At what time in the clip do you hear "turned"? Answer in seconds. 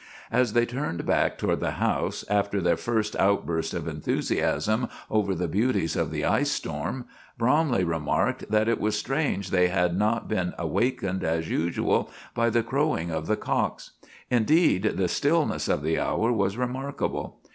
0.65-1.05